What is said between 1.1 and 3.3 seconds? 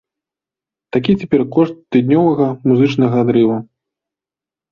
цяпер кошт тыднёвага музычнага